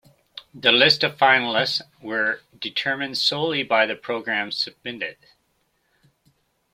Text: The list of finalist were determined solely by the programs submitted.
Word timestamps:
The 0.55 0.71
list 0.71 1.03
of 1.03 1.15
finalist 1.19 1.83
were 2.01 2.41
determined 2.59 3.19
solely 3.19 3.61
by 3.61 3.85
the 3.85 3.95
programs 3.95 4.57
submitted. 4.57 5.17